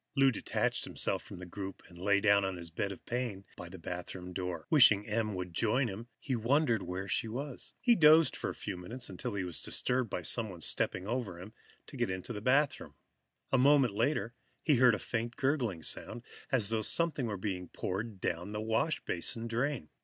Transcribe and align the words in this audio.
Lou 0.15 0.31
detached 0.31 0.85
himself 0.85 1.21
from 1.21 1.37
the 1.37 1.45
group 1.45 1.83
and 1.87 1.95
lay 1.99 2.19
down 2.19 2.43
on 2.43 2.57
his 2.57 2.71
bed 2.71 2.91
of 2.91 3.05
pain 3.05 3.45
by 3.55 3.69
the 3.69 3.77
bathroom 3.77 4.33
door. 4.33 4.65
Wishing 4.71 5.05
Em 5.05 5.35
would 5.35 5.53
join 5.53 5.89
him, 5.89 6.07
he 6.19 6.35
wondered 6.35 6.81
where 6.81 7.07
she 7.07 7.27
was. 7.27 7.71
He 7.79 7.93
dozed 7.93 8.35
for 8.35 8.49
a 8.49 8.55
few 8.55 8.75
moments, 8.77 9.09
until 9.11 9.35
he 9.35 9.43
was 9.43 9.61
disturbed 9.61 10.09
by 10.09 10.23
someone 10.23 10.61
stepping 10.61 11.05
over 11.05 11.39
him 11.39 11.53
to 11.85 11.97
get 11.97 12.09
into 12.09 12.33
the 12.33 12.41
bathroom. 12.41 12.95
A 13.51 13.59
moment 13.59 13.93
later, 13.93 14.33
he 14.63 14.77
heard 14.77 14.95
a 14.95 14.97
faint 14.97 15.35
gurgling 15.35 15.83
sound, 15.83 16.23
as 16.51 16.69
though 16.69 16.81
something 16.81 17.27
were 17.27 17.37
being 17.37 17.67
poured 17.67 18.19
down 18.19 18.53
the 18.53 18.59
washbasin 18.59 19.47
drain. 19.47 19.89